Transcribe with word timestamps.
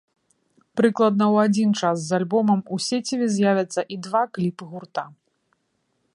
Прыкладна 0.79 1.25
ў 1.33 1.49
адзін 1.49 1.75
час 1.81 1.97
з 2.05 2.09
альбомам 2.19 2.59
у 2.65 2.75
сеціве 2.89 3.25
з'явяцца 3.35 3.81
і 3.97 4.01
два 4.09 4.23
кліпы 4.39 4.63
гурта. 4.73 5.03